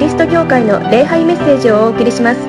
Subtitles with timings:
[0.00, 2.40] リスト教会の礼拝メッセージをお送りします。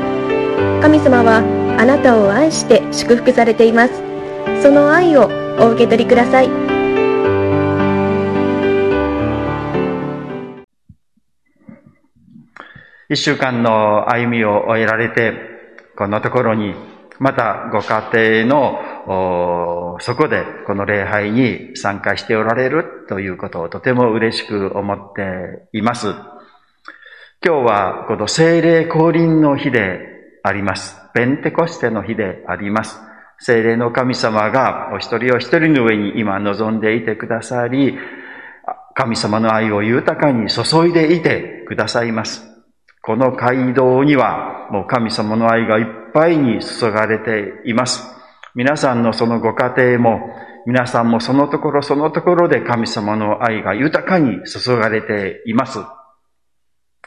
[0.81, 1.43] 神様は
[1.77, 4.01] あなたを愛して祝福されています。
[4.63, 5.29] その愛を
[5.59, 6.49] お受け取りください。
[13.09, 15.33] 一週間の歩みを終えられて、
[15.97, 16.73] このところに、
[17.19, 26.15] またご家庭の、そこでこの礼拝に参加しておられるということをとても嬉しく思っています。
[27.43, 29.99] 今日はこの聖霊降臨の日で
[30.43, 30.95] あります。
[31.15, 32.99] ペンテコステの日であります。
[33.39, 37.97] 聖霊の神様がお一人お一人の上に今望んでいてくださり、
[38.93, 42.45] 神様の愛を豊かに注いでいてくださいます。
[43.01, 48.07] この街道にはもう神様の愛がいっぱいに注がれています。
[48.53, 50.19] 皆さんのそのご家庭も、
[50.67, 55.79] 皆さんもそのところそのところで神様の愛が豊かに注がれています。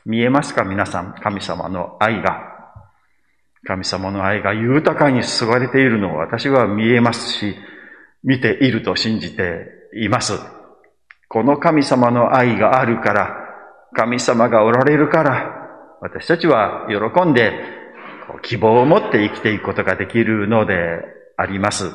[0.05, 2.55] 見えますか皆さん、神様の愛が。
[3.66, 7.56] 神様の愛が豊かに注がれているのを私は見えますし、
[8.22, 10.38] 見ていると信じています。
[11.28, 13.36] この神様の愛があるから、
[13.94, 15.64] 神様がおられるから、
[16.00, 17.52] 私たちは喜んで
[18.42, 20.75] 希望を持って生きていくことができるので
[21.36, 21.91] あります。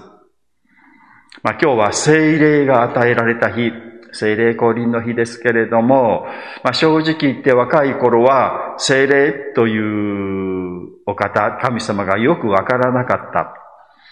[1.43, 3.71] まあ、今日は聖霊が与えられた日、
[4.13, 6.25] 聖霊降臨の日ですけれども、
[6.63, 13.53] まあ、正直言って若い頃は聖霊というお方、神様がよくわからなかった。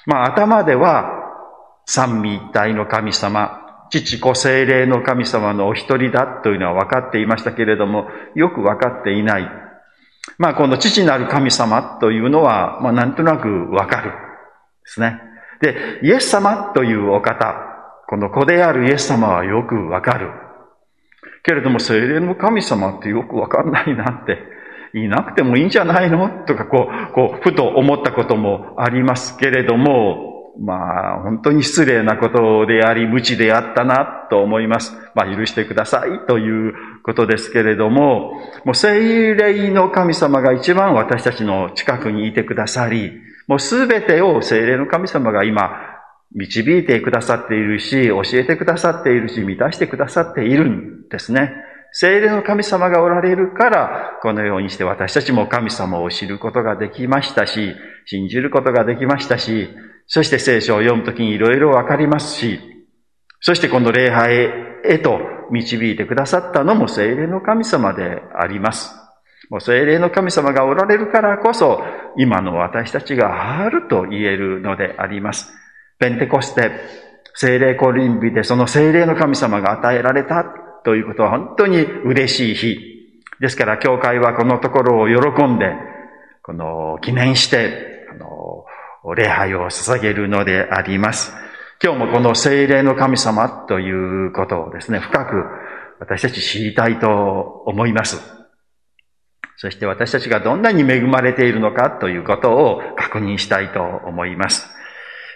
[0.06, 1.12] まあ、頭では
[1.86, 9.50] 三位一体の神様、父子聖霊の神様のお一人だというのは分かっていましたけれども、よく分かっていない。
[10.38, 14.12] まあ、この父なる神様というのは、まあ、なんとなくわかる。
[14.12, 14.16] で
[14.86, 15.22] すね。
[15.62, 17.67] で、イエス様というお方、
[18.10, 20.32] この子であるイエス様はよくわかる。
[21.44, 24.38] けれども、精霊の神様ってよくわかんないなって、
[24.94, 26.30] いなくてもいいんじゃないの？
[26.46, 34.98] とか、こう、こう、ふと思ったこともありますけれども、まあ、本当に失礼なことであり、無知であったなと思います。
[35.14, 36.74] まあ、許してくださいという
[37.04, 38.32] ことですけれども、
[38.66, 45.87] もう聖霊の神様が一番私たちの近くにいてくださり、もうすべてを聖霊の神様が今、
[46.36, 51.54] 導いてくださっているし、教えてくださっているし、満たしてくださっているんですね。
[51.92, 57.74] 聖霊の神様がおられるから、このようにして私たちも神様を知ることができましたし、
[58.06, 59.70] 信じることができましたし、
[60.06, 62.60] そして聖書を読むときにいろいろわかりますし、
[63.40, 64.34] そしてこの礼拝
[64.84, 65.20] へと
[65.52, 68.94] 導いてくださったのも聖霊の神様であります。
[69.50, 71.82] もう聖霊の神様がおられるからこそ、
[72.18, 75.54] 今の私たちがあると言えるのであります。
[76.00, 76.72] ペンテコステ、
[77.34, 80.46] 聖霊降臨日でその聖霊の神様が与えられた
[80.84, 82.78] ということは本当に嬉しい日。
[83.40, 85.66] ですから、教会はこのところを喜んで、
[86.44, 88.66] この記念して、あの
[89.16, 91.34] 礼拝を捧げるのであります。
[91.84, 95.44] 今日もこの聖霊の神様ということをですね、深く
[96.00, 97.08] 私たち知りたいと
[97.66, 98.20] 思います。
[99.56, 104.77] そして私たちがどんなに恵まれているのかということを確認したいと思います。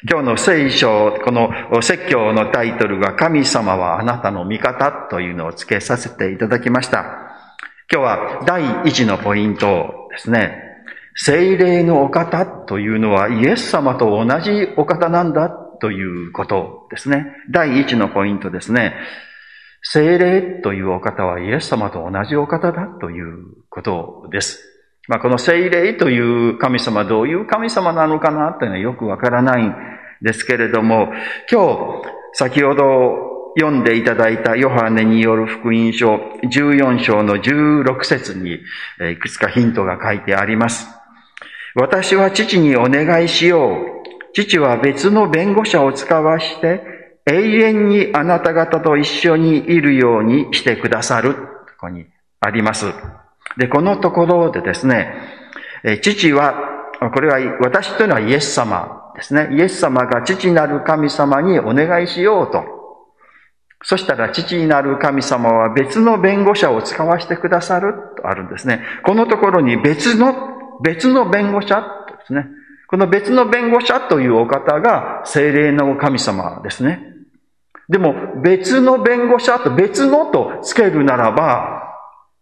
[0.10, 1.52] 今日の聖書、この
[1.84, 7.04] 説教のタイトルが神様はあなたの味方というのを付けさせていただきました。
[7.92, 10.60] 今日は第一のポイントですね。
[11.14, 17.28] 精霊のお方というのはイエス様と同じお方なんだということですね。
[17.52, 18.96] 第一のポイントですね。
[19.84, 24.71] 精霊というお方はイエス様と同じお方だということです。
[25.08, 26.20] まあ、この精霊とい
[26.50, 29.74] う神様、どういう神様なのかなというのはよくわからないん
[30.22, 31.12] ですけれども、
[31.52, 38.60] 今日、先ほど読んでいただいたヨハネによる福音書14章の16節に
[39.12, 40.88] いくつかヒントが書いてあります。
[41.76, 44.02] 私は父にお願いしよう。
[44.34, 46.84] 父は別の弁護者を使わして、
[47.26, 51.36] 永遠にあなた方と一緒にいるようにしてくださる。
[51.36, 51.42] こ
[51.82, 52.06] こに
[52.40, 52.86] あります。
[53.58, 55.14] で、このところでですね、
[55.84, 56.54] え父は、
[57.14, 59.50] これは私というのはイエス様ですね。
[59.52, 62.82] イエス様が父なる神様にお願いしようと。
[63.84, 68.84] そしたら父になる神様は別の弁護者を使わせてくださるとあるんですね。
[69.04, 70.36] このところに別の
[70.84, 71.82] 別の弁護者
[72.20, 72.48] ですね。
[72.88, 77.08] この別の弁護者というお方が精霊の神様ですね。
[77.90, 78.14] でも
[78.44, 81.91] 別の弁護者と別のとつけるならば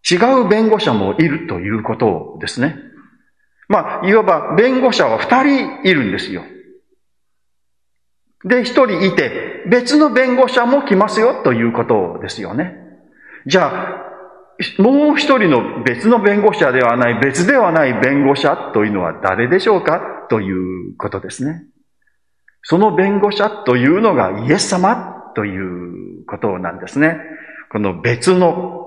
[0.10, 2.78] 違う弁護者もいるということですね。
[3.68, 6.44] まあ、いわば弁護者は二人いるんですよ。
[8.44, 12.76] で、一人いて別の弁護者も来ますよということですよね。
[13.46, 14.06] じゃ
[14.78, 21.64] あ、もう一人の別の弁護者ではない、別ではない弁護者というのは誰でしょうかということですね。
[22.62, 27.18] その弁護者というのがイエス様ということなんですね。
[27.72, 28.79] この別の、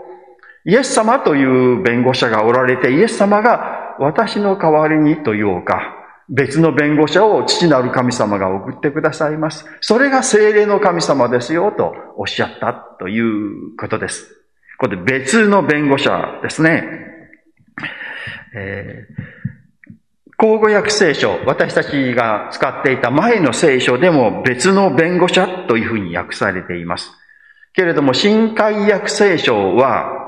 [0.64, 5.98] イエス様という弁護者がおられて、イエス様が私の代わりにというか、
[6.28, 9.66] 別の弁護者を父なる神様が送ってくださいます。
[9.80, 14.42] それが精霊の神様ですよとおっしゃったということです。
[14.78, 16.84] これ別の弁護者ですね。
[18.54, 27.10] えー、口語訳聖書、私たちが使っていた前の聖書でも別の弁護者というふうに訳されています。
[27.74, 30.21] けれども、新海訳聖書は、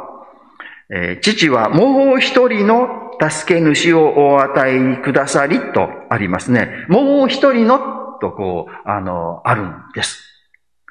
[1.21, 2.89] 父はもう一人の
[3.21, 6.69] 助け主をお与えくださりとありますね。
[6.89, 7.79] もう一人の
[8.21, 10.23] とこう、あの、あるんです。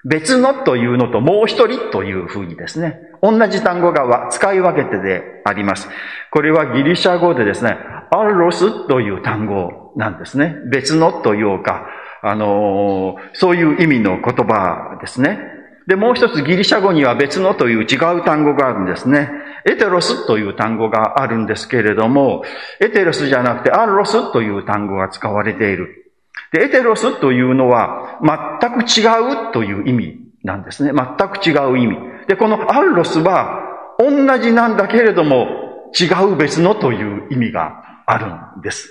[0.05, 5.87] 別のというのともう一人というふうにですね、同じ単語が使い分けてであります。
[6.31, 7.77] これはギリシャ語でですね、
[8.11, 10.57] アルロスという単語なんですね。
[10.69, 11.87] 別のというか、
[12.21, 15.39] あのそういう意味の言葉ですね。
[15.87, 19.29] で、もう一つギリシャ語には別のという違う単語があるんですね。
[19.65, 22.43] エテロスという単語があるんですけれども、
[22.79, 26.11] エテロスじゃなくてアロスという単語が使われている。
[26.51, 30.91] で、エテロスというのは全く違うという意味なんですね。
[30.93, 31.97] 全く違う意味。
[32.27, 33.61] で、このアロスは
[33.99, 38.89] 同じなんだけれども違う別のという意味があるんです。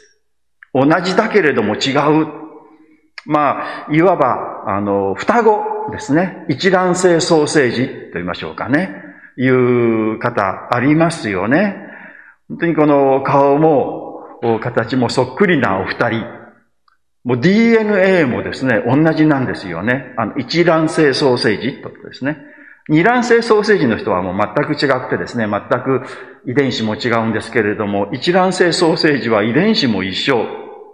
[0.75, 1.93] 同じだけれども違
[2.23, 2.43] う。
[3.27, 6.45] まあ、いわば、あの、双子ですね。
[6.49, 9.03] 一卵性ソーセージと言いましょうかね。
[9.37, 11.77] いう方ありますよね。
[12.49, 16.27] 本当にこの顔も形もそっくりなお二人。
[17.25, 20.13] もう DNA もですね、同じなんですよね。
[20.17, 22.39] あの、一卵性ソーセージとですね。
[22.89, 26.03] 二卵性ソーセージの人はもう全く違くてですね、全く
[26.47, 30.45] 遺伝子も違うんですけれども、一卵性ソーセージは遺伝子も一緒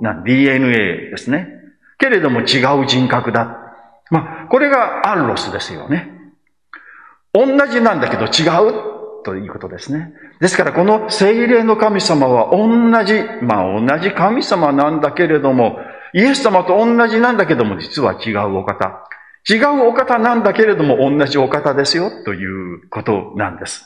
[0.02, 1.57] な DNA ですね。
[1.98, 3.58] けれども違う人格だ。
[4.10, 6.10] まあ、これがアンロスですよね。
[7.32, 10.12] 同じなんだけど違うということですね。
[10.40, 15.78] ですからこの精霊の神様は同じ、まあ同じ神様なんだけれども、
[16.14, 19.04] イエス様と同じなんだけども実は違うお方。
[19.48, 23.84] 違うお方なんだけれども同じお方ですよということなんです。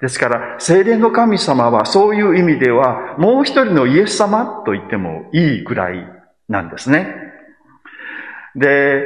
[0.00, 6.06] ですから、精霊の神様はそういう意味ではもう一人のイエス様と言ってもいいくらい
[6.48, 7.14] なんですね。
[8.56, 9.04] で、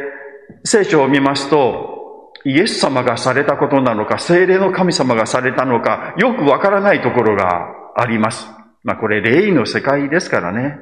[0.64, 8.48] 聖書を見ますと、イエス様がされたことなのか、精霊の神様がされたのか、よくわからないところがあります。
[8.84, 10.78] まあこれ霊の世界ですからね。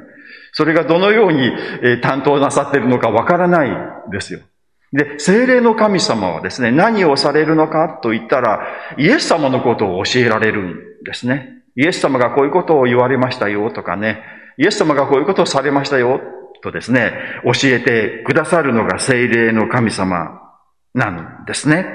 [0.52, 1.52] それがどのように
[2.02, 3.70] 担当なさっているのかわからない
[4.10, 4.40] ですよ。
[4.92, 8.66] で、精霊の神様はですね、何をされるのかと言ったら、
[8.96, 10.74] イエス様のことを教えられるん
[11.04, 11.62] ですね。
[11.76, 14.22] イエス様がこういうことを言われましたよとかね、
[14.58, 16.20] イエス様がこういうことをされましたよ
[16.62, 17.12] とですね、
[17.44, 20.40] 教えてくださるのが精霊の神様
[20.94, 21.86] なんですね。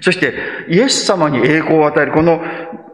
[0.00, 0.34] そして、
[0.68, 2.40] イエス様に栄光を与える、この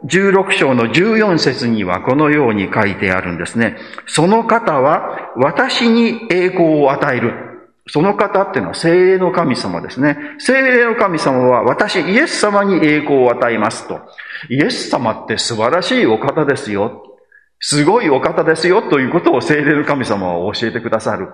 [0.07, 3.77] 16章の14節にはこのように書いてあるんですね。
[4.07, 7.33] その方は私に栄光を与える。
[7.89, 10.17] その方っていうのは精霊の神様ですね。
[10.39, 14.01] 精霊の神様は私イエス様に栄光を与えますと。
[14.49, 17.02] イエス様って素晴らしいお方ですよ。
[17.65, 21.29] すごいお方ですよということを精霊の神様は教えてくださる。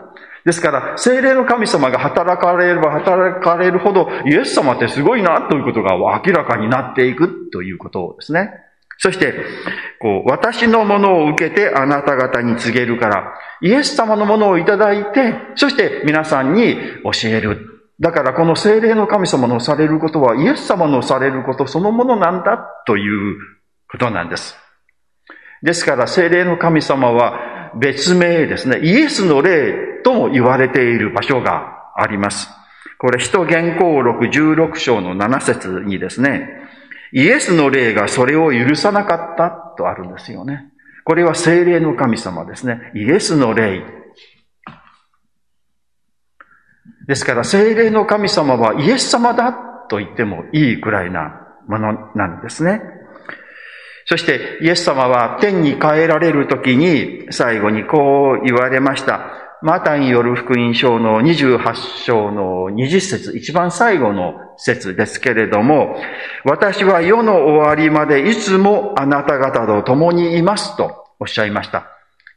[0.44, 8.50] ですから、精霊の神様が働かれれば働かれるほど、イエス様ってすごいなということが明らかになっていくということですね。
[8.99, 9.32] そして、
[10.00, 13.32] こう、私のものを受けてあなた方に告げるから、
[13.62, 17.87] イエス様のものをいただいて、そして皆さんに教える。
[18.00, 23.38] だからこの精霊の神様のされることは、イエス様のされることそのものなんだという
[23.90, 24.67] ことなんです。
[25.62, 32.48] ですから、精霊の神様は別名ですね、イエスの霊とも言われている場所があります。
[32.98, 36.48] これ、使徒言行録16章の7節にですね、
[37.12, 40.72] イエスの霊がそれを許さなかったとあるんですよね。
[41.04, 42.92] これは精霊の神様ですね。
[42.94, 43.82] イエスの霊。
[47.06, 49.52] ですから、精霊の神様はイエス様だ
[49.88, 52.82] と言ってもいいくらいなものなんですね。
[54.08, 59.48] そしてイエス様は天に帰られる時に最後にこう言われました。
[59.60, 61.74] マタによる福音書の28
[62.04, 65.96] 章の20節一番最後の説ですけれども、
[66.44, 71.88] 私は世の終わりまでいつもあなた方と共にいますとおっしゃいました。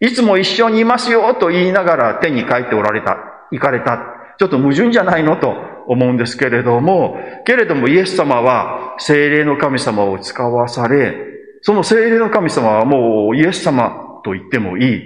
[0.02, 3.18] いつも一緒にいますよと言いながら天に帰っておられた、
[3.52, 4.02] 行かれた。
[4.38, 5.54] ちょっと矛盾じゃないのと
[5.88, 11.31] 思うんですけれども、けれどもイエス様は精霊の神様を使わされ、
[11.62, 15.02] その精霊の神様はもうイエス様と言ってもいい。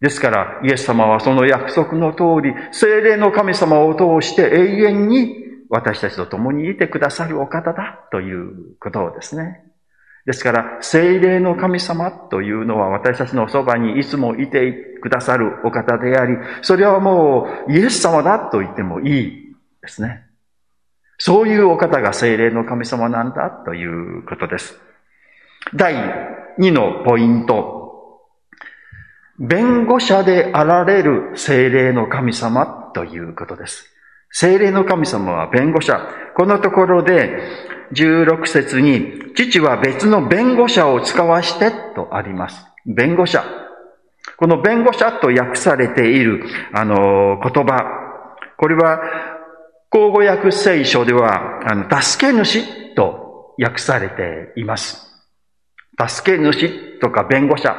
[0.00, 5.36] ですから、イエス様はその約束の通り、精霊の神様を通して永遠に
[5.68, 9.62] 私たちと共にいてくださるお方だということですね。
[10.26, 20.26] ですから、精霊の神様というのは私たちのそばにいつもいてくださるお方であり、それはもうイエス様だと言ってもいいですね。
[21.18, 24.80] そういうお方が精霊の神様なんだということです。
[25.74, 25.94] 第
[26.58, 27.82] 2のポイント。
[29.38, 33.86] 弁護者であられる精霊の神様ということです。
[34.30, 36.00] 精霊の神様は弁護者。
[36.36, 37.40] このところで
[37.92, 42.66] 16節に、父は別の弁護者を使わしてとあります。
[42.86, 43.44] 弁護者。
[44.36, 47.84] この弁護者と訳されている、あの、言葉。
[48.56, 49.00] これは、
[49.90, 55.11] 口語訳聖書では、あの、助け主と訳されています。
[56.08, 57.74] 助け主とか弁護者。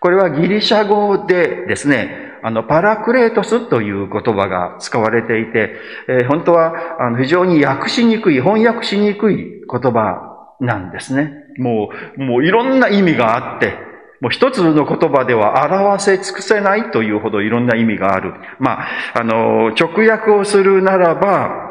[0.00, 5.74] これはギリシャ語でですね、あの、パラクレートスという言葉が使われていて、
[6.08, 11.32] えー、本当はあの非常に訳しにくい、翻訳しにくい言葉なんですね。
[11.58, 13.74] もう、もういろんな意味があって、
[14.20, 18.32] もう一つの言葉では表せ尽くせないというほどいろんな意味がある。
[18.58, 21.66] まあ、あの、直訳をするならば、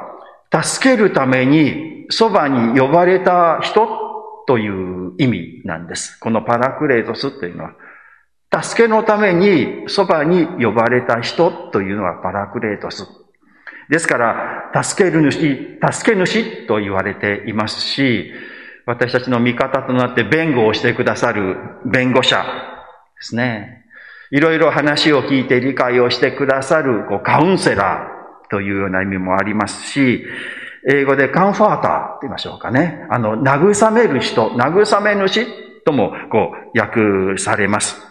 [0.63, 4.04] 助けるためにそばに呼ばれた人
[4.47, 6.19] という意味なんです。
[6.19, 7.73] このパラクレートスというのは。
[8.63, 13.07] 助けのためにそばに呼ばれた人というのはパラクレートス。
[13.89, 18.31] ですから、助ける主、助け主と言われていますし、
[18.85, 23.85] 私たちの味方となって弁護をしてくださる弁護者ですね。
[24.31, 30.25] いろいろ話を聞いて理解をしてくださるカウンセラーというような意味もありますし、
[30.87, 33.05] 英語でカンファーターって言いましょうかね。
[33.09, 35.45] あの、慰める人、慰め主
[35.83, 38.01] ともこう訳されます。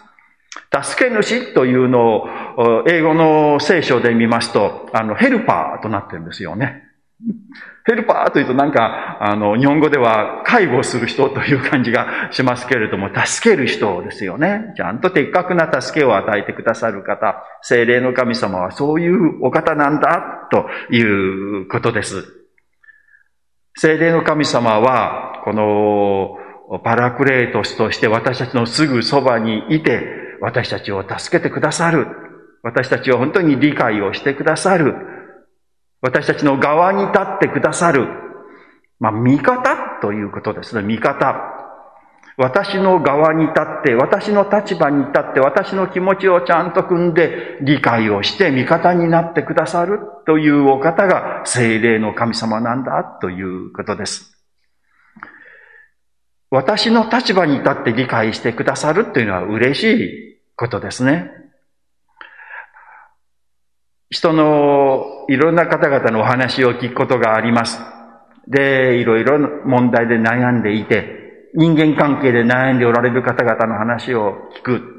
[0.83, 2.17] 助け主というの
[2.57, 6.83] を英語の聖書で見ますと、あの、ヘルパーとなってるんですよね。
[7.87, 14.73] ヘルパーというとなんか、あの、日本語では介護する人という感じがしますけれども、助ける人ですよね。
[14.75, 22.44] ちゃんと的確な助けを与えてくださる方、精霊の神様はそういうお方なんだということです。
[23.77, 30.01] 精霊の神様は、このパラクレートスとして私たちのすぐそばにいて、
[30.41, 32.07] 私たちを助けてくださる。
[32.63, 34.95] 私たちを本当に理解をしてくださる。
[36.01, 38.07] 私たちの側に立ってくださる。
[38.99, 40.81] まあ、味方ということですね。
[40.81, 41.35] 味方。
[42.37, 54.35] 私の側に立って、私の立場に立って、私の気持ちをちゃんと組んで理解をして味方になってくださるというお方が精霊の神様なんだということです。
[56.51, 61.31] 私の立場に立って理解してくださるというのは嬉しいことですね。
[64.09, 67.79] 人のいろんな方々のお話を聞くことがあります。
[68.47, 71.24] で、いろいろ問題で悩んでいて、
[71.55, 74.95] 人間関係で悩んでおられる方々の話を聞く。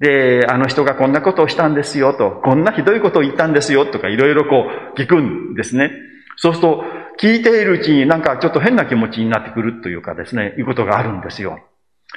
[0.00, 5.90] で、あの人がこんなことをしたんですよと、こんなひどいことを言ったんですよとかいろいろこう聞くんですね。
[6.36, 6.84] そうすると、
[7.18, 11.60] 聞いているうちになんかちょっと変な気持ちになってくるというかですね、いうことがあるんですよ。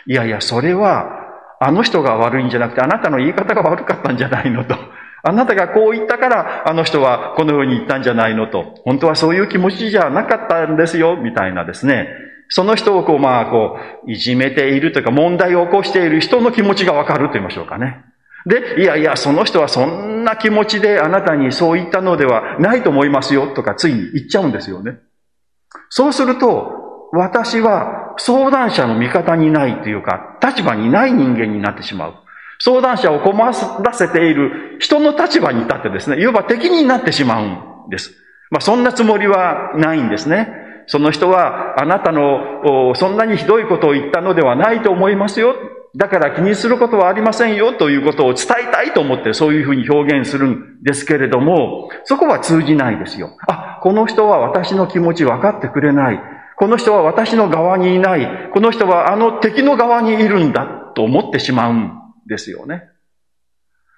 [0.06, 1.10] いやいや、それは、
[1.62, 4.76] あの人が悪いんじゃなくて、あなたの言い方が悪かったんじゃないのと。
[5.24, 8.76] あなたがこう言ったから、あの人はこのように言ったんじゃないのと。
[8.86, 12.08] 本当はそういう気持ちじゃなかったんですよ、みたいなですね。
[12.50, 18.04] その人をこう、まあ、こう、いじめているというか、問題を起こしている人の気持ちがわかると言いましょうかね。
[18.46, 24.98] で、いやいや、その人はそんな気持ちであなたにそう言ったのではないと思いますよとかついに言っちゃうんですよね。
[25.90, 32.14] そうすると、私は相談者の味方にないというか、立場にない人間になってしまう。
[32.60, 33.54] 相談者を困ら
[33.94, 38.12] せている人の立場に立ってですね、いわば敵になってしまうんです。
[38.52, 40.52] まあそんなつもりはないんですね。
[40.92, 45.54] その人はあなたのそんなにひどいことを言ったのではないと思いますよ。
[45.96, 53.38] だから気にすることはありませんよということを伝えたいと思ってそういうふうに表現するんですけれども、そこは通じないですよ。
[53.48, 56.20] あ、この人は私の気持ち分かってくれない。
[56.58, 58.50] この人は私の側にいない。
[58.52, 60.66] この人はあの敵の側にいるんだ
[60.96, 61.92] と思ってしまうん
[62.28, 62.86] ですよね。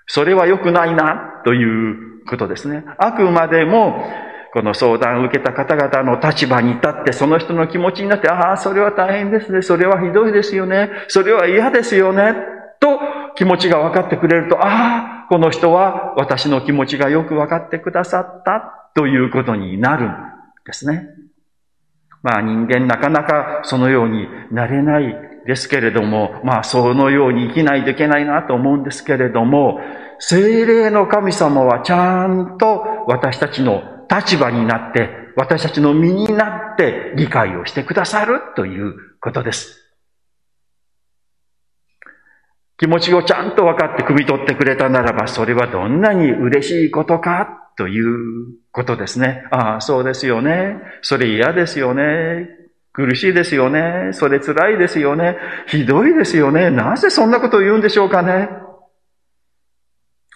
[0.07, 2.83] それは良くないなということですね。
[2.98, 4.03] あくまでも
[4.53, 9.62] この相談を受けた方々の立場に立って、その人の気持ちになって、ああ、それは大変ですね。
[9.62, 10.91] それはひどいですよね。
[11.08, 12.36] それは嫌ですよね。
[12.79, 13.00] と
[13.36, 20.13] 気持ちが分かってくれると、ああ、この人は私の気持ちがよくわかってくださったということになるん
[20.65, 21.08] ですね。
[22.22, 25.15] まあ人間なかなかそのようになれない
[25.48, 29.79] ですけれども、まあそのように生きないといけないなと思うんですけれども、
[30.20, 39.77] 精霊の神様はちゃんと私たちの立場になって、私たちの身になって理解をしてくださるということです。
[42.77, 49.46] 気持ちをちゃんと分かって汲み取ってくれたならば、それはどんなに嬉しいことかということですね。
[49.51, 50.82] ああ、そうですよね。
[51.01, 52.50] それ嫌ですよね。
[52.91, 54.10] 苦しいですよね。
[54.12, 55.38] それ辛いですよね。
[55.68, 56.70] ひどいですよね。
[56.70, 58.50] なぜそんなことを言うんでしょうかね。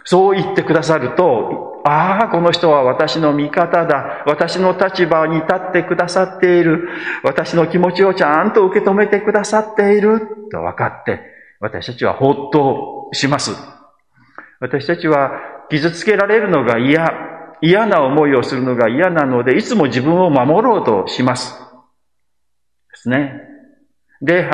[0.06, 4.24] そう言ってくださると、ああ、この人は私の味方だ。
[4.26, 6.90] 私の立場に立ってくださっている。
[7.24, 10.50] 私の気持ちをちゃんと受け止めてくださっている。
[10.52, 11.22] と分かって、
[11.60, 13.52] 私たちはほっとします。
[14.60, 15.30] 私たちは
[15.70, 17.08] 傷つけられるのが嫌、
[17.62, 21.54] 嫌な思いをするのが嫌なので、いつも自分を守ろうとします。
[21.54, 23.42] ですね。
[24.24, 24.50] で、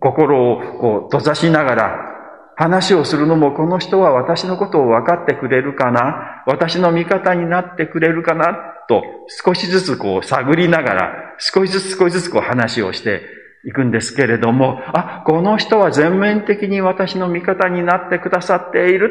[0.00, 2.08] 心をこう閉ざしながら
[2.58, 8.56] 話をするのもこの人は私のことを分かってくれるかな私の味方になってくれるかな
[8.88, 13.20] と少しずつこう探りながら少しずつ少しずつこう話をして
[13.66, 19.10] いくんですけれども、あ、この人は全面的に私の味方になってくださっている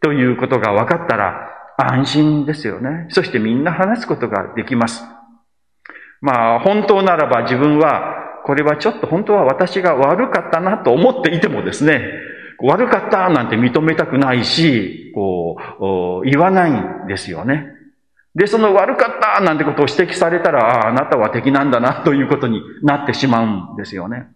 [0.00, 3.06] ということが分かったら安心ですよね。
[3.10, 5.04] そしてみんな話すことができます。
[6.22, 12.00] まあ、本当ならば自分は、これはちょっと本当は私が悪かったなと思っていてもですね、
[12.62, 15.56] 悪かったなんて認めたくないし、こ
[16.24, 17.66] う、言わないんですよね。
[18.34, 24.28] で、その悪かったなんてことを指摘されたら、ああなたは敵なんだなということになってしまうんですよね。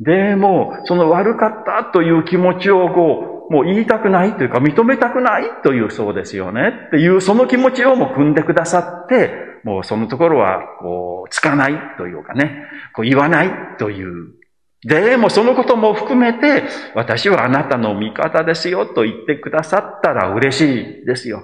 [0.00, 6.72] でも、その悪かったという気持ちをこう、もう言いたくないというか認めたくないというそうですよね。
[6.88, 9.32] っていうその気持ちをも組んでくださって、
[9.64, 14.34] もうそのところはこう、つかないというかね、こう言わないという。
[14.84, 16.64] でもそのことも含めて、
[16.94, 21.42] 私はあなたの味方ですよと言ってくださったら嬉しいですよ。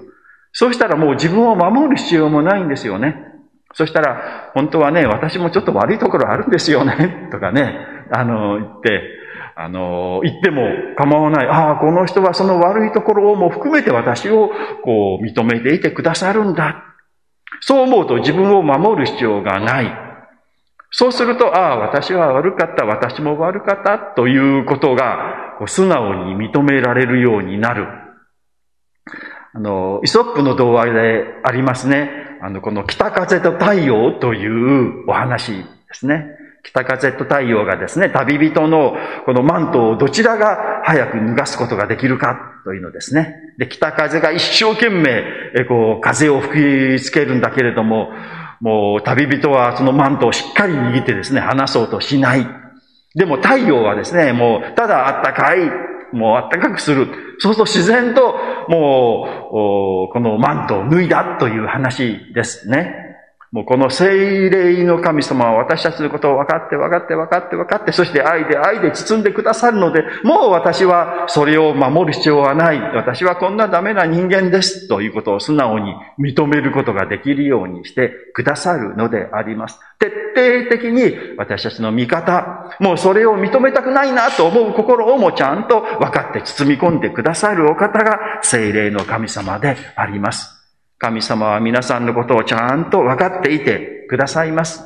[0.53, 3.25] そうしたらもう自分を守る必要もないんですよね。
[3.73, 7.77] そしたら、本当はね、私もちょっと悪いところあるんですよね、 とかね、
[8.09, 9.01] あの、言って、
[9.57, 10.63] あの、言っても
[10.95, 11.47] 構わない。
[11.47, 14.49] ああ、この人はその悪いところをも含めて私を
[14.83, 16.83] こう認めていてくださるんだ。
[17.59, 20.04] そう思うと自分を守る必要がない。
[20.97, 27.85] そうすると、ああ、私は悪かった、私も悪かったということが素直に認められるようになる。
[29.53, 32.09] あの、イソップの童話でありますね。
[32.41, 36.27] あの、この北風と太陽というお話ですね。
[36.63, 43.35] 北風と太陽がですね、旅人のこのマントをどちらが早く脱がすことができるかというのですね。
[43.57, 48.13] で、北風が一生懸命、こう、風を吹きつけるんだけれども、
[48.61, 52.47] もう旅人はそのマントをしっかり握ってですね、離そうとしない。
[53.15, 55.69] でも太陽はですね、もうただあったかい
[56.15, 57.07] もうあったかくする。
[57.39, 58.35] そうすると自然と、
[58.69, 59.27] も
[60.09, 63.04] う、このマントを脱いだという話ですね。
[63.55, 72.81] もうこの聖霊の神様は私たちのことを分かって分かって分かって分かって、そして愛で愛で包んでくださるので、もう私はそれを守る必要はない。
[72.81, 74.89] 私はこんなダメな人間です。
[74.89, 79.79] ということを素直に認めることができるようにしてくださるのであります。
[79.99, 90.54] 徹底的に私たちの味方、もうそれを認めたくないなと思う心をもちゃんと分かって包み込んでくださるお方が聖霊の神様であります。
[90.97, 94.83] 神様は皆さんのことをちゃんと分かっていてくださいます。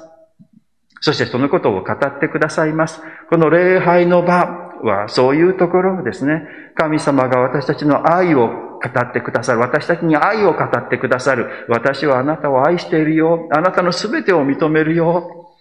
[1.02, 3.02] そしてそのことを語ってくださいます。
[3.30, 6.48] この礼拝の場はそういうところですね。
[6.76, 9.60] 神様が私たちの愛を語ってくださる。
[9.60, 11.66] 私たちに愛を語ってくださる。
[11.70, 13.48] 私はあなたを愛しているよ。
[13.52, 15.56] あなたの全てを認めるよ。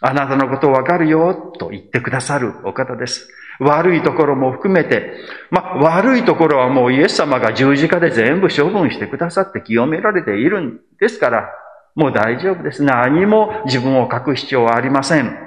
[0.00, 1.34] あなたのことをわかるよ。
[1.58, 3.28] と言ってくださるお方です。
[3.60, 5.14] 悪いところも含めて、
[5.50, 11.50] まあ、悪いところはもうイエス様が十字架で全部処分してくださって清められているんですから、
[11.94, 12.82] もう大丈夫です。
[12.82, 15.44] 何も自分を書く必要はありません。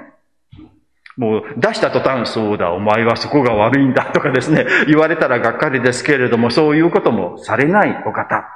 [1.18, 8.48] もう出した途端、そうだ、お前はそこが悪いんだとかですね、言われたらがっかりですけれども、そういうこともされないお方。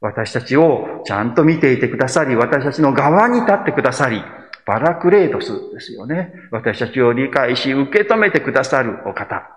[0.00, 4.22] 私たちをちゃんと見ていてくださり、私たちの側に立ってくださり、
[4.68, 6.30] パラクレートスですよね。
[6.50, 9.48] 私たちを理解し、受け止めてくださるお方。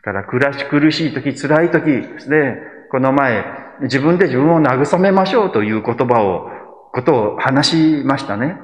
[0.00, 2.56] から暮らし苦しい時、辛い時ですね。
[2.90, 3.44] この前、
[3.82, 6.48] 自分で自分を慰めましょうという言葉を、
[6.90, 8.56] ことを話しましたね。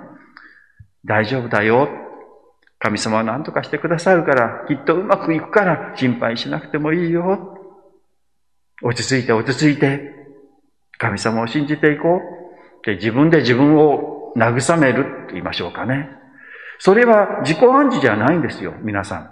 [1.05, 1.91] 大丈夫だよ。
[2.79, 7.59] 神様は何とかしてくださるから、きっとうまくいくから心配しなくてもいいよ。
[8.83, 10.11] 落ち着いて落ち着いて、
[10.97, 12.44] 神様を信じていこう。
[12.93, 16.11] 自分で自分を慰めると言いましょうかね。
[16.79, 19.31] それは自己暗示じゃないんですよ、皆さん。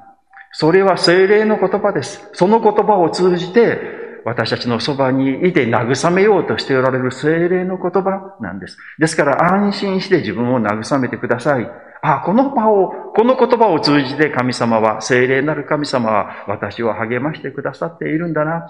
[0.53, 2.29] それは精霊の言葉です。
[2.35, 8.79] その言葉を通じて、私たちのそばにいて慰めようとしておられる精霊の言葉なんです。
[8.99, 11.69] ですから安心して自分を慰めてください。
[12.03, 18.69] あ、この場を、この言葉を通じて神様は、精霊なる神様は私を励ましてくださっているんだな。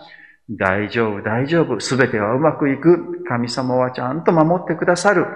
[0.50, 1.80] 大丈夫、大丈夫。
[1.80, 3.24] すべてはうまくいく。
[3.24, 5.26] 神様はちゃんと守ってくださる。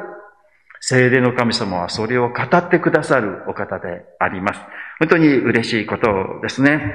[0.81, 4.61] 精霊の神様はそれを語ってくださるお方であります。
[4.99, 6.07] 本当に嬉しいこと
[6.43, 6.93] ですね。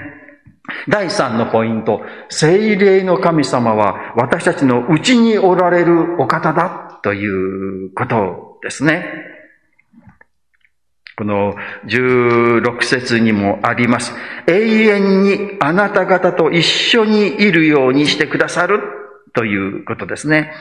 [0.88, 2.02] 第三のポイント。
[2.30, 9.31] 精霊の神様は私たちのうちにおられるお方だということですね。
[11.18, 14.14] この16節にもあります。
[14.48, 18.80] 永遠にあなた方と一緒にいるようにしてくださる
[19.34, 20.54] ということですね。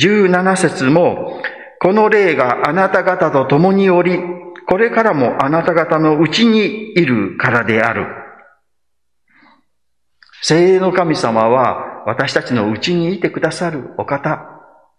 [0.00, 1.42] 17節も、
[1.80, 4.18] この霊があなた方と共におり、
[4.66, 8.06] これからもあなた方のうちにいるからである。
[10.42, 14.44] 聖霊の神様は私たちのうちにいてくださるお方。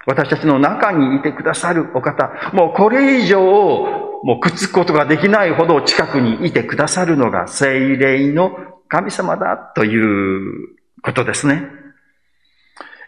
[0.05, 2.31] 私たちの中にいてくださるお方。
[2.53, 8.51] もうこれ以上、もうくっつくことができないほど近くにいてくださるのが聖霊の
[8.87, 11.63] 神様だということですね。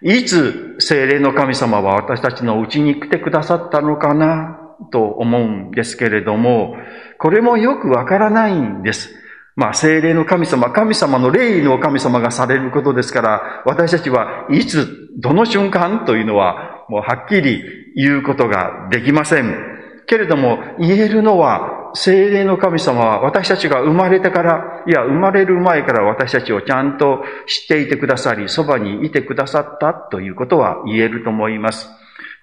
[0.04, 4.58] いつ精霊の神様は私たちのうちに来てくださったのかな
[4.92, 6.76] と思うんですけれども、
[7.20, 9.14] これもよくわからないんです。
[9.56, 17.62] まあ、精霊の神様、神様の霊の神様がされることですから、私たちはいつ、どの瞬間というのは、もうはっきり
[17.96, 19.81] 言うことができません。
[20.12, 31.90] けれども、言えるのは、精霊の神様は私たちが生まれてから、いや、生まれる前から私たちをちゃんと知っていてくださり、そばにいてくださったということは言えると思います。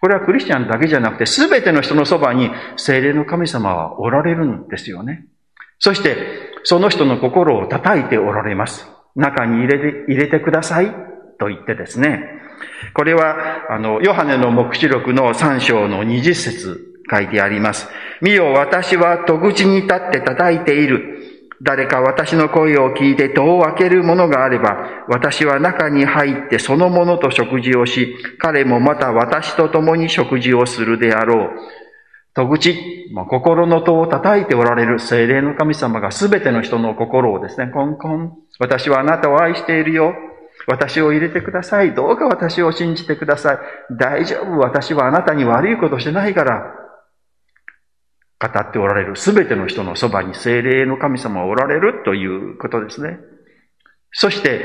[0.00, 5.26] これはクリスチャンだけじゃなくて、すべての人のそばに精霊の神様はおられるんですよね。
[5.78, 6.16] そして、
[6.64, 8.90] その人の心を叩いておられます。
[9.14, 10.86] 中に入れて、入れてください
[11.38, 12.24] と言ってですね。
[12.94, 17.88] これは、あの、ヨハネの目視録の3章の20節書いてあります。
[18.20, 21.18] 見よ、私は戸口に立って叩いている。
[21.60, 31.50] 誰か私の声を聞いて戸を開けるものがあれば、私は中に入ってそのものと食事をし、彼もまた私と共に食事をするであろう。
[32.34, 38.36] 戸口、まあ、心の戸を叩いておられる精霊の神様がすべての人の心をですね、コンコン。
[38.60, 40.14] 私はあなたを愛しているよ。
[40.68, 41.94] 私を入れてください。
[41.94, 43.58] どうか私を信じてください。
[43.98, 44.58] 大丈夫。
[44.58, 46.77] 私はあなたに悪いことしてないから。
[48.40, 53.18] 語っておられるすべての人のそばに精霊の神様はおられるということですね。
[54.12, 54.60] そして、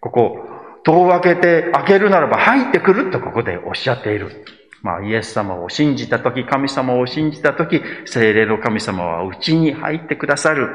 [0.00, 0.48] ここ、
[0.84, 4.44] 戸を開けて、開けるならば入ってくるとここでおっしゃっている。
[4.82, 10.66] まあ、イエス様を信じたとき、神様を信じたとき、精霊の神様はうちに入ってくださる。
[10.66, 10.72] で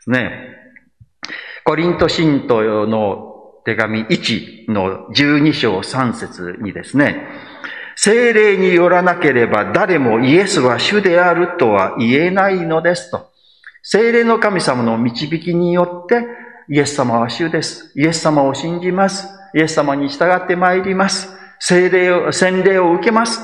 [0.00, 0.56] すね。
[1.64, 7.26] コリント信徒の手紙1の12章3節にですね、
[8.06, 13.32] 精霊によらなければ誰もイエスは主であるとは言えないのですと。
[13.82, 16.24] 精霊の神様の導きによって、
[16.72, 17.90] イエス様は主です。
[17.96, 19.26] イエス様を信じます。
[19.56, 21.36] イエス様に従って参ります。
[21.58, 23.40] 精霊を、洗礼を受けます。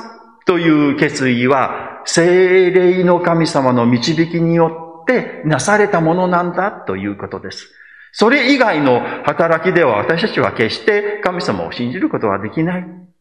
[0.46, 7.68] という決意は、精霊の神様の導きによってなされたものなんだということです。
[8.12, 13.11] それ以外の働きでは私たちは決して神様を信じることはできない。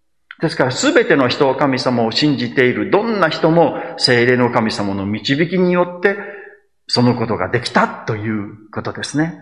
[0.41, 6.17] ですから、すべての人を神様を信じている、どんな人も精霊の神様の導きによって、
[6.87, 9.27] そのことができたということですね。
[9.27, 9.33] で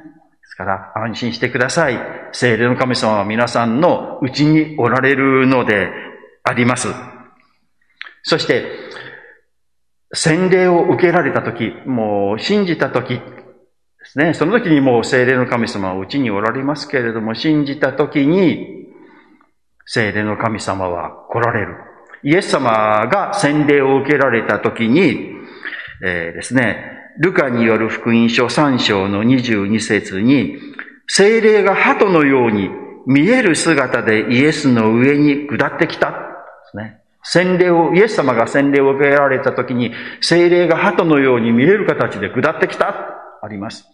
[0.44, 1.98] すから、安心してください。
[2.34, 5.90] 精霊の神様は皆さんのうちにおられるので
[6.44, 6.90] あります。
[8.24, 8.66] そして、
[10.14, 13.22] 洗礼を受けられたとき、もう信じたときで
[14.04, 14.34] すね。
[14.34, 18.79] その時にもう精霊の神様はうちにおられますけれども、信じたときに、
[19.92, 21.76] 聖霊の神様は来られる。
[22.22, 25.32] イエス様が洗礼を受けられた時に、
[26.06, 30.60] えー、ですね、ルカによる福音書3章の22節に、
[31.08, 32.70] 聖霊が鳩のように
[33.08, 36.12] 見える姿でイエスの上に下ってきた。
[36.12, 36.18] で
[36.70, 37.00] すね。
[37.24, 42.94] 洗礼を、イエス様が洗礼を受けられた時に、聖霊が鳩のように見える形で下ってきた。
[43.42, 43.88] あります。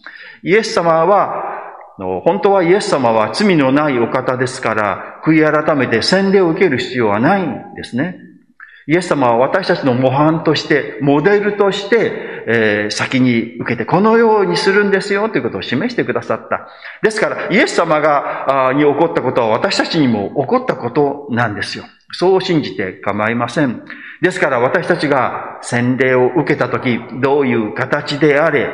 [0.43, 1.54] イエス様は、
[1.97, 8.19] 本当はイエス様は罪のないお方ですから、悔い改めて洗礼を受ける必要はないんですね。
[8.87, 12.11] イエス様は私たちの模範として、モデルとして、
[12.47, 16.67] えー、先に受けて、このようにするんですよということを示してくださった。
[17.01, 21.85] ですから、イエス様が、に起こったことは私たちにも起こったことなんですよ。
[22.11, 23.83] そう信じて構いません。
[24.21, 28.69] ですから私たちが洗礼を受けたとき、どういう形であれ、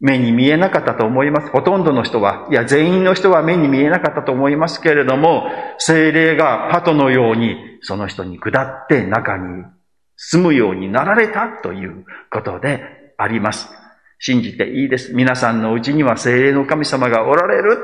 [0.00, 1.50] 目に見えなかったと思います。
[1.50, 9.64] ほとんどの人は、いや全員の人は目に見えなかったと思いますけれども、精霊が鳩のようにその人に下って中に
[10.16, 13.68] 住むようになられたということであります。
[14.18, 15.14] 信じていいです。
[15.14, 17.78] 皆さんのうちには精霊の神様がおられる。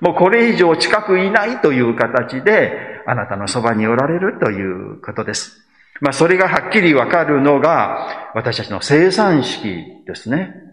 [0.00, 5.66] もうこれ以上近くいないという形で、あなたのそばにおられるということです。
[6.00, 10.71] まあそれがはっきりわかるのが、私たちの生産式ですね。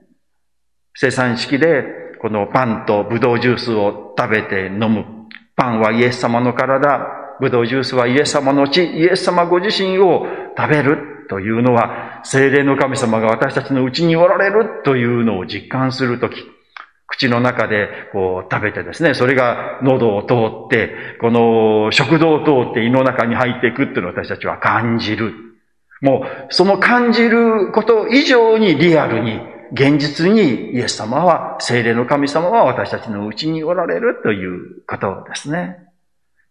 [1.02, 1.86] 生産式で、
[2.22, 5.06] このパンとブドウジュースを食べて飲む。
[5.56, 7.08] パンはイエス様の体、
[7.40, 16.36] ブドウジュースはイエス様の血、イエス様ご自身を食べるというのは、精霊の神様が私たちのうちにおられるというのを実感するとき、
[17.08, 20.34] 口の中でこう食べてですね、それが喉を通
[20.66, 25.34] って、この食道を通って胃の中に入っていくっていうのを私たちは感じる。
[26.02, 29.40] もう、その感じること以上にリアルに
[29.72, 35.90] 現実にイエス様は、精霊の神様は私たちのうちにおられるということですね。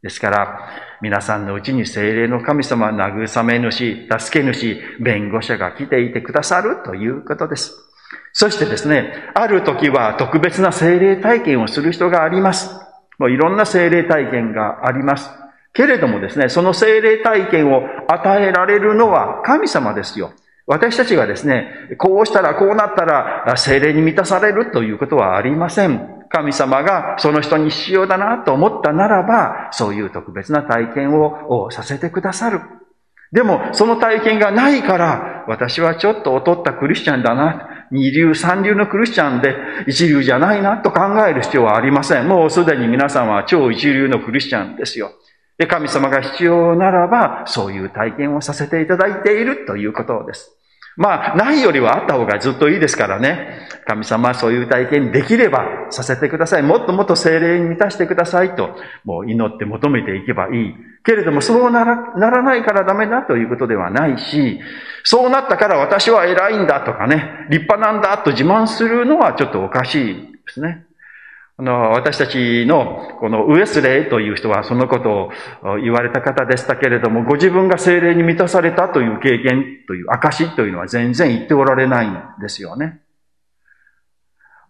[0.03, 0.69] ですから、
[1.01, 7.75] 皆さんのうちに精霊の神様、慰め主、助け主、弁護者が来ていてくださるということです。
[8.33, 12.71] そしてですね、ある時は特別な精霊体験をする人があります。
[13.19, 15.31] もういろんな精霊体験があります。
[15.73, 20.33] けれどもですね、その精霊体験を与えられるのは神様ですよ。
[20.69, 26.27] 私たちがですね、こうしたらこうなったら精霊に満たされるということはありません。
[26.29, 32.61] 神様がその人に必要だなと思ったならば、そういう特別な体験をさせてくださる。
[33.33, 37.87] でも、その体験がないから、私はちょっと劣ったクリスチャンだな。
[37.91, 42.29] 二流、三流のクリスチャンで一流じゃないなと考える必要はありません。
[42.29, 45.13] もうすでに皆さんは超一流のクリスチャンですよ。
[45.57, 50.58] で、神様が必要ならば、そういう体験をさせていただいているということです。
[50.99, 53.69] まあ、ないよりはあった方がずっといいですからね。
[53.87, 56.63] 神様そういう体験できればさせてください。
[56.65, 60.75] もっともっと精霊に満たしてくださいと、もう祈って求めていけばいい。
[61.05, 64.61] けれども、そうならならないからダメだということではないし、
[65.05, 70.88] そうなったから私は偉いんだとかね、立派なんだと自慢するのはちょっとおかしいですね。
[71.61, 75.31] あの、私たちの、このウエスレイという人はそのこと
[75.69, 83.01] を言われた方でしたけれども、ご自分が精霊に満たされたという経験という証というのは全然言っておられないんですよね。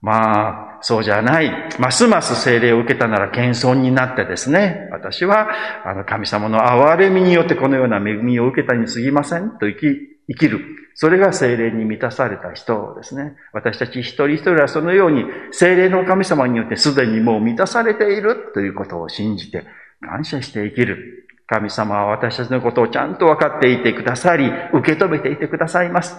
[0.01, 1.51] まあ、そうじゃない。
[1.79, 5.49] ますます精霊を受けたなら謙遜になってですね、私は、
[5.85, 9.87] あの、神様の憐れみによってこのような恵みを受けたに過ぎませんと生き、
[10.29, 10.61] 生きる。
[10.95, 13.37] それが精霊に満たされた人ですね。
[13.53, 19.65] 私たち一人一人はそのように精霊の神様によってすでにもう満たされているということを信じて
[20.01, 21.25] 感謝して生きる。
[21.47, 26.17] 神様は私たちのことをちゃんと分かっていてくださり、受け止めていてくださいます。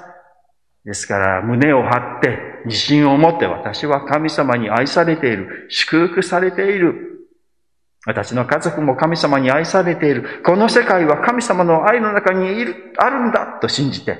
[0.85, 5.67] ですから胸を張って自信を持って私は神様に愛されている。
[5.69, 7.27] 祝福されている。
[8.05, 10.41] 私の家族も神様に愛されている。
[10.45, 14.17] この世界は神様の愛の中にいる、あるんだと信じて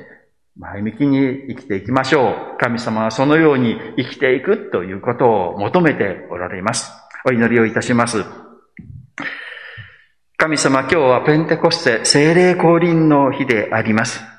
[0.57, 2.57] 前向きに生きていきましょう。
[2.59, 6.91] 神様はそのように生きていくということを求めておられます。
[7.25, 8.25] お祈りをいたします。
[10.37, 14.38] 神様、今日はペンテコステ聖霊降臨の日であります。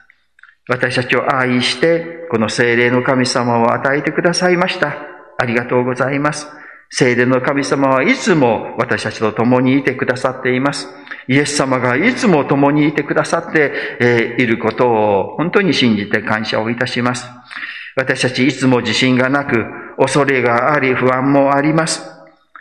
[0.71, 4.95] 私たちを愛して、この聖霊の神様を与えてくださいました。
[5.37, 6.47] ありがとうございます。
[6.91, 10.89] 聖霊の神様はいつも私たちと共にいてくださっています。
[11.27, 17.29] イエス様がいつも共にいてくださっていることを本当に信じて感謝をいたします。
[17.97, 19.67] 私たちいつも自信がなく、
[19.99, 22.09] 恐れがあり、不安もあります。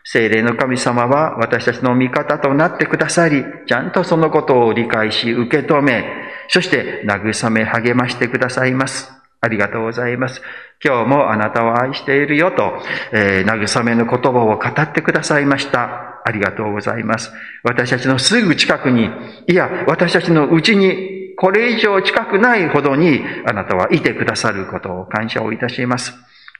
[0.04, 9.12] 聖霊の神様は私たちの味方となってくださり、ちゃんとそのことを理解し、受け止め、そして慰め励ましてくださいます。
[9.42, 10.42] ありがとうございます。
[10.84, 12.74] 今日もあなたを愛しているよと、
[13.14, 16.22] えー、慰めの言葉を語ってくださいました。
[16.26, 17.32] ありがとうございます。
[17.64, 19.10] 私たちのすぐ近くに、
[19.48, 26.14] いや、私たちのうちに、これ以上近くないほどに、あなたはいてくださることを感謝をいたします。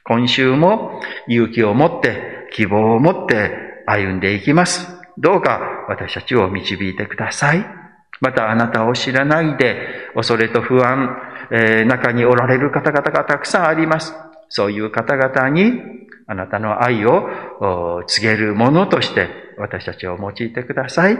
[0.04, 4.88] 今週も勇気を持って、希望を持って歩んでいきます。
[5.18, 7.79] どうか私たちを導いてください。
[8.20, 11.16] またあなたを知らないで、恐れと不安、
[11.50, 14.14] えー、中におられる方々がたくさんあります。
[14.48, 15.80] そういう方々に
[16.26, 19.28] あなたの愛を告げるものとして
[19.58, 21.18] 私たちを用いてください。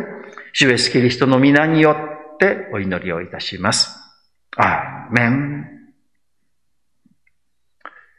[0.53, 3.97] 主イエスキリストの皆によってお祈りをいたします。
[4.57, 5.67] アーメン。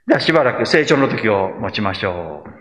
[0.08, 2.61] ではしばらく成長の時を持ちましょう。